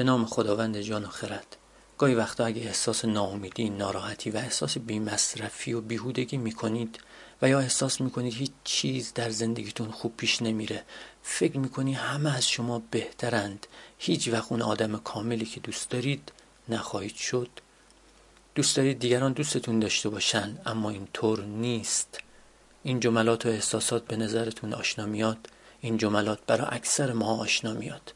به 0.00 0.04
نام 0.04 0.26
خداوند 0.26 0.80
جان 0.80 1.04
و 1.04 1.08
خرد. 1.08 1.56
گاهی 1.98 2.14
وقتا 2.14 2.44
اگه 2.44 2.62
احساس 2.62 3.04
ناامیدی، 3.04 3.70
ناراحتی 3.70 4.30
و 4.30 4.36
احساس 4.36 4.78
بیمصرفی 4.78 5.72
و 5.72 5.80
بیهودگی 5.80 6.36
می‌کنید 6.36 7.00
و 7.42 7.48
یا 7.48 7.60
احساس 7.60 8.00
می‌کنید 8.00 8.34
هیچ 8.34 8.50
چیز 8.64 9.12
در 9.14 9.30
زندگیتون 9.30 9.90
خوب 9.90 10.16
پیش 10.16 10.42
نمیره 10.42 10.82
فکر 11.22 11.58
می‌کنی 11.58 11.92
همه 11.92 12.36
از 12.36 12.48
شما 12.48 12.82
بهترند. 12.90 13.66
هیچ 13.98 14.28
وقت 14.28 14.52
اون 14.52 14.62
آدم 14.62 14.96
کاملی 14.96 15.44
که 15.44 15.60
دوست 15.60 15.90
دارید 15.90 16.32
نخواهید 16.68 17.16
شد. 17.16 17.50
دوست 18.54 18.76
دارید 18.76 18.98
دیگران 18.98 19.32
دوستتون 19.32 19.80
داشته 19.80 20.08
باشن 20.08 20.58
اما 20.66 20.90
اینطور 20.90 21.44
نیست. 21.44 22.18
این 22.82 23.00
جملات 23.00 23.46
و 23.46 23.48
احساسات 23.48 24.04
به 24.04 24.16
نظرتون 24.16 24.74
آشنا 24.74 25.06
میاد 25.06 25.50
این 25.80 25.96
جملات 25.96 26.38
برای 26.46 26.66
اکثر 26.70 27.12
ما 27.12 27.36
آشنا 27.38 27.72
میاد. 27.72 28.12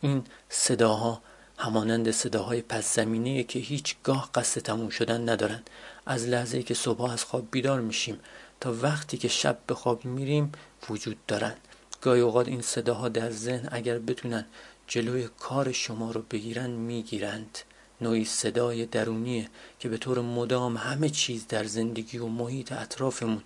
این 0.00 0.24
صداها 0.48 1.22
همانند 1.58 2.10
صداهای 2.10 2.62
پس 2.62 2.94
زمینه 2.94 3.42
که 3.42 3.58
هیچگاه 3.58 4.30
قصد 4.34 4.60
تموم 4.60 4.88
شدن 4.88 5.28
ندارن 5.28 5.62
از 6.06 6.26
لحظه 6.26 6.62
که 6.62 6.74
صبح 6.74 7.10
از 7.10 7.24
خواب 7.24 7.48
بیدار 7.50 7.80
میشیم 7.80 8.20
تا 8.60 8.74
وقتی 8.82 9.16
که 9.18 9.28
شب 9.28 9.58
به 9.66 9.74
خواب 9.74 10.04
میریم 10.04 10.52
وجود 10.90 11.16
دارن. 11.28 11.54
گاهی 12.02 12.20
اوقات 12.20 12.48
این 12.48 12.62
صداها 12.62 13.08
در 13.08 13.30
ذهن 13.30 13.68
اگر 13.72 13.98
بتونن 13.98 14.46
جلوی 14.86 15.28
کار 15.38 15.72
شما 15.72 16.10
رو 16.10 16.22
بگیرن 16.30 16.70
می‌گیرند. 16.70 17.58
نوعی 18.00 18.24
صدای 18.24 18.86
درونیه 18.86 19.48
که 19.78 19.88
به 19.88 19.96
طور 19.98 20.20
مدام 20.20 20.76
همه 20.76 21.08
چیز 21.08 21.46
در 21.48 21.64
زندگی 21.64 22.18
و 22.18 22.26
محیط 22.26 22.72
اطرافمون 22.72 23.42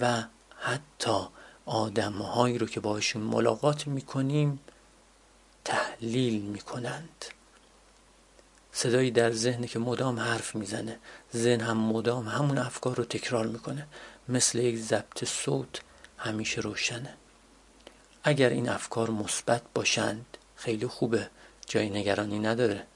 و 0.00 0.22
حتی 0.58 1.18
آدمهایی 1.66 2.58
رو 2.58 2.66
که 2.66 2.80
باشون 2.80 3.22
ملاقات 3.22 3.86
می‌کنیم 3.86 4.60
تحلیل 6.02 6.42
می‌کنند. 6.42 7.24
صدایی 8.72 9.10
در 9.10 9.32
ذهن 9.32 9.66
که 9.66 9.78
مدام 9.78 10.20
حرف 10.20 10.54
می‌زنه. 10.54 10.98
ذهن 11.36 11.60
هم 11.60 11.76
مدام 11.76 12.28
همون 12.28 12.58
افکار 12.58 12.96
رو 12.96 13.04
تکرار 13.04 13.46
می‌کنه. 13.46 13.86
مثل 14.28 14.58
یک 14.58 14.78
ضبط 14.78 15.24
صوت 15.24 15.80
همیشه 16.18 16.60
روشنه. 16.60 17.14
اگر 18.24 18.48
این 18.48 18.68
افکار 18.68 19.10
مثبت 19.10 19.62
باشند 19.74 20.38
خیلی 20.56 20.86
خوبه. 20.86 21.30
جای 21.66 21.90
نگرانی 21.90 22.38
نداره. 22.38 22.86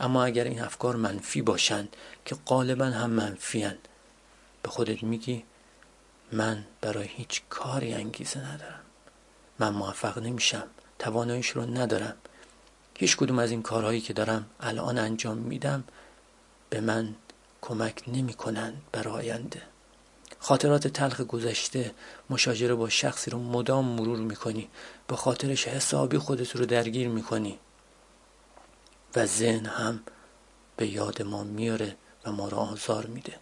اما 0.00 0.24
اگر 0.24 0.44
این 0.44 0.60
افکار 0.60 0.96
منفی 0.96 1.42
باشند 1.42 1.96
که 2.24 2.36
غالبا 2.46 2.84
هم 2.84 3.10
منفی 3.10 3.70
به 4.62 4.68
خودت 4.68 5.02
میگی 5.02 5.44
من 6.32 6.64
برای 6.80 7.08
هیچ 7.08 7.42
کاری 7.48 7.94
انگیزه 7.94 8.52
ندارم. 8.52 8.80
من 9.58 9.68
موفق 9.68 10.18
نمیشم. 10.18 10.66
تواناییش 10.98 11.48
رو 11.48 11.62
ندارم. 11.62 12.16
هیچ 13.00 13.16
کدوم 13.16 13.38
از 13.38 13.50
این 13.50 13.62
کارهایی 13.62 14.00
که 14.00 14.12
دارم 14.12 14.46
الان 14.60 14.98
انجام 14.98 15.38
میدم 15.38 15.84
به 16.70 16.80
من 16.80 17.14
کمک 17.60 18.02
نمی 18.06 18.34
کنند 18.34 18.82
برای 18.92 19.14
آینده. 19.14 19.62
خاطرات 20.38 20.88
تلخ 20.88 21.20
گذشته 21.20 21.94
مشاجره 22.30 22.74
با 22.74 22.88
شخصی 22.88 23.30
رو 23.30 23.38
مدام 23.38 23.84
مرور 23.84 24.18
می‌کنی 24.18 24.68
به 25.06 25.16
خاطرش 25.16 25.68
حسابی 25.68 26.18
خودت 26.18 26.56
رو 26.56 26.66
درگیر 26.66 27.08
می‌کنی 27.08 27.58
و 29.16 29.26
ذهن 29.26 29.66
هم 29.66 30.02
به 30.76 30.86
یاد 30.86 31.22
ما 31.22 31.44
میاره 31.44 31.96
و 32.24 32.32
ما 32.32 32.48
را 32.48 32.58
آزار 32.58 33.06
میده. 33.06 33.38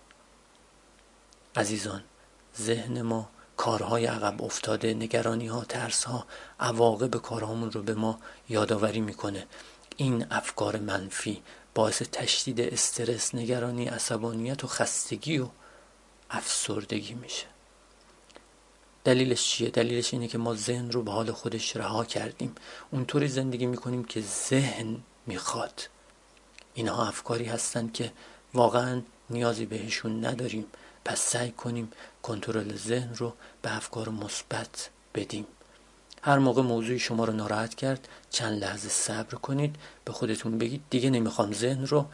عزیزان 1.56 2.04
ذهن 2.58 3.02
ما 3.02 3.28
کارهای 3.56 4.06
عقب 4.06 4.42
افتاده 4.42 4.94
نگرانی 4.94 5.46
ها 5.46 5.64
ترس 5.64 6.04
ها 6.04 6.26
عواقب 6.60 7.16
کارهامون 7.16 7.72
رو 7.72 7.82
به 7.82 7.94
ما 7.94 8.18
یادآوری 8.48 9.00
می‌کنه. 9.00 9.46
این 9.96 10.26
افکار 10.30 10.78
منفی 10.78 11.42
باعث 11.74 12.02
تشدید 12.02 12.60
استرس 12.60 13.34
نگرانی 13.34 13.86
عصبانیت 13.86 14.64
و 14.64 14.66
خستگی 14.66 15.38
و 15.38 15.48
افسردگی 16.30 17.14
میشه. 17.14 17.46
دلیلش 19.04 19.48
چیه؟ 19.48 19.70
دلیلش 19.70 20.14
اینه 20.14 20.28
که 20.28 20.38
ما 20.38 20.54
ذهن 20.54 20.90
رو 20.90 21.02
به 21.02 21.10
حال 21.10 21.32
خودش 21.32 21.76
رها 21.76 22.04
کردیم. 22.04 22.54
اونطوری 22.90 23.28
زندگی 23.28 23.66
می‌کنیم 23.66 24.04
که 24.04 24.20
ذهن 24.20 24.96
می‌خواد. 25.26 25.88
اینها 26.74 27.08
افکاری 27.08 27.44
هستند 27.44 27.92
که 27.92 28.12
واقعا 28.54 29.02
نیازی 29.30 29.66
بهشون 29.66 30.24
نداریم. 30.24 30.66
پس 31.04 31.20
سعی 31.20 31.50
کنیم 31.50 31.92
کنترل 32.22 32.76
ذهن 32.76 33.14
رو 33.14 33.34
به 33.62 33.76
افکار 33.76 34.08
مثبت 34.08 34.90
بدیم. 35.14 35.46
هر 36.22 36.38
موقع 36.38 36.62
موضوعی 36.62 36.98
شما 36.98 37.24
رو 37.24 37.32
ناراحت 37.32 37.74
کرد 37.74 38.08
چند 38.30 38.64
لحظه 38.64 38.88
صبر 38.88 39.34
کنید. 39.34 39.76
به 40.04 40.12
خودتون 40.12 40.58
بگید 40.58 40.82
دیگه 40.90 41.10
نمی‌خوام 41.10 41.52
ذهن 41.52 41.86
رو 41.86 42.06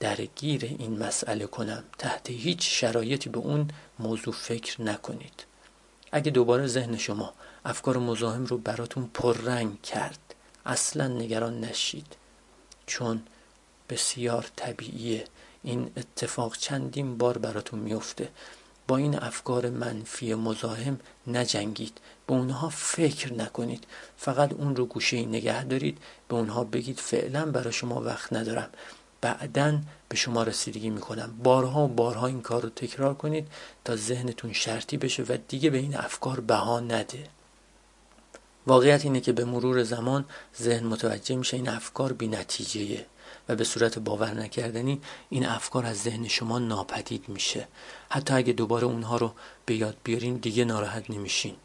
درگیر 0.00 0.64
این 0.64 0.98
مسئله 0.98 1.46
کنم. 1.46 1.84
تحت 1.98 2.30
هیچ 2.30 2.80
شرایطی 2.80 3.30
به 3.30 3.38
اون 3.38 3.68
موضوع 3.98 4.34
فکر 4.34 4.82
نکنید. 4.82 5.44
اگه 6.12 6.30
دوباره 6.30 6.66
ذهن 6.66 6.96
شما 6.96 7.34
افکار 7.64 7.96
مزاحم 7.96 8.44
رو 8.44 8.58
براتون 8.58 9.10
پررنگ 9.14 9.82
کرد 9.82 10.34
اصلا 10.66 11.08
نگران 11.08 11.60
نشید. 11.60 12.16
چون 12.86 13.22
بسیار 13.92 14.46
طبیعیه. 14.56 15.24
این 15.62 15.90
اتفاق 15.96 16.56
چندین 16.56 17.18
بار 17.18 17.38
براتون 17.38 17.78
میفته. 17.78 18.28
با 18.88 18.96
این 18.96 19.18
افکار 19.18 19.70
منفی 19.70 20.34
مزاحم 20.34 21.00
نجنگید. 21.26 21.98
به 22.26 22.32
اونها 22.34 22.68
فکر 22.68 23.32
نکنید. 23.32 23.84
فقط 24.16 24.52
اون 24.52 24.76
رو 24.76 24.86
گوشه 24.86 25.26
نگه 25.26 25.64
دارید. 25.64 25.98
به 26.28 26.34
اونها 26.34 26.64
بگید 26.64 27.00
فعلا 27.00 27.46
برای 27.46 27.72
شما 27.72 28.00
وقت 28.00 28.32
ندارم. 28.32 28.70
بعدا 29.20 29.78
به 30.08 30.16
شما 30.16 30.42
رسیدگی 30.42 30.90
می‌کنم. 30.90 31.38
بارها 31.42 31.84
و 31.84 31.88
بارها 31.88 32.26
این 32.26 32.42
کار 32.42 32.62
رو 32.62 32.68
تکرار 32.68 33.14
کنید 33.14 33.48
تا 33.84 33.96
ذهنتون 33.96 34.52
شرطی 34.52 34.96
بشه 34.96 35.22
و 35.22 35.38
دیگه 35.48 35.70
به 35.70 35.78
این 35.78 35.96
افکار 35.96 36.40
بها 36.40 36.80
نده. 36.80 37.24
واقعیت 38.66 39.04
اینه 39.04 39.20
که 39.20 39.32
به 39.32 39.44
مرور 39.44 39.82
زمان 39.82 40.24
ذهن 40.60 40.86
متوجه 40.86 41.36
میشه 41.36 41.56
این 41.56 41.68
افکار 41.68 42.12
بی 42.12 42.28
نتیجه 42.28 43.06
و 43.48 43.56
به 43.56 43.64
صورت 43.64 43.98
باور 43.98 44.34
نکردنی 44.34 45.00
این 45.30 45.46
افکار 45.46 45.86
از 45.86 46.02
ذهن 46.02 46.28
شما 46.28 46.58
ناپدید 46.58 47.28
میشه. 47.28 47.68
حتی 48.10 48.34
اگه 48.34 48.52
دوباره 48.52 48.84
اونها 48.84 49.16
رو 49.16 49.32
به 49.66 49.74
یاد 49.74 49.96
بیارین 50.04 50.36
دیگه 50.36 50.64
ناراحت 50.64 51.10
نمیشین. 51.10 51.56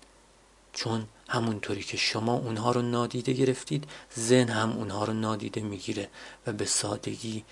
چون 0.73 1.07
همونطوری 1.29 1.83
که 1.83 1.97
شما 1.97 2.33
اونها 2.33 2.71
رو 2.71 2.81
نادیده 2.81 3.33
گرفتید 3.33 3.83
ذهن 4.19 4.49
هم 4.49 4.71
اونها 4.71 5.05
رو 5.05 5.13
نادیده 5.13 5.61
می‌گیره 5.61 6.09
و 6.47 6.53
به 6.53 6.65
سادگی 6.65 7.43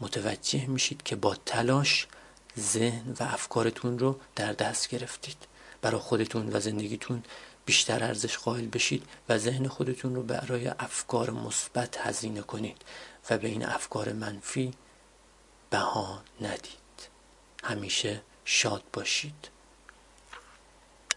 متوجه 0.00 0.66
میشید 0.66 1.02
که 1.02 1.16
با 1.16 1.36
تلاش 1.46 2.06
ذهن 2.58 3.16
و 3.20 3.22
افکارتون 3.22 3.98
رو 3.98 4.20
در 4.36 4.52
دست 4.52 4.88
گرفتید. 4.88 5.36
برای 5.82 6.00
خودتون 6.00 6.48
و 6.52 6.60
زندگیتون 6.60 7.22
بیشتر 7.66 8.04
ارزش 8.04 8.38
قائل 8.38 8.66
بشید 8.66 9.04
و 9.28 9.38
ذهن 9.38 9.68
خودتون 9.68 10.14
رو 10.14 10.22
برای 10.22 10.68
افکار 10.68 11.30
مثبت 11.30 11.96
هزینه 11.98 12.40
کنید 12.40 12.76
و 13.30 13.38
به 13.38 13.48
این 13.48 13.64
افکار 13.64 14.12
منفی 14.12 14.74
بها 15.70 16.22
ندید. 16.40 17.08
همیشه 17.64 18.22
شاد 18.44 18.82
باشید. 18.92 19.48